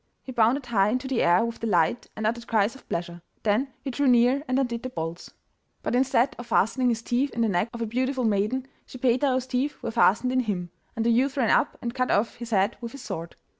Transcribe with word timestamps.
He 0.23 0.31
bounded 0.31 0.65
high 0.65 0.89
into 0.89 1.07
the 1.07 1.21
air 1.21 1.45
with 1.45 1.59
delight 1.59 2.07
and 2.15 2.25
uttered 2.25 2.47
cries 2.47 2.73
of 2.73 2.89
pleasure; 2.89 3.21
then 3.43 3.71
he 3.83 3.91
drew 3.91 4.07
near 4.07 4.43
and 4.47 4.57
undid 4.57 4.81
the 4.81 4.89
bolts. 4.89 5.31
But 5.83 5.93
instead 5.93 6.35
of 6.39 6.47
fastening 6.47 6.89
his 6.89 7.03
teeth 7.03 7.29
in 7.29 7.41
the 7.41 7.47
neck 7.47 7.69
of 7.71 7.83
a 7.83 7.85
beautiful 7.85 8.23
maiden, 8.25 8.65
Schippeitaro's 8.87 9.45
teeth 9.45 9.77
were 9.83 9.91
fastened 9.91 10.31
in 10.31 10.39
HIM, 10.39 10.71
and 10.95 11.05
the 11.05 11.11
youth 11.11 11.37
ran 11.37 11.51
up 11.51 11.77
and 11.83 11.93
cut 11.93 12.09
off 12.09 12.37
his 12.37 12.49
head 12.49 12.77
with 12.81 12.93
his 12.93 13.03
sword. 13.03 13.35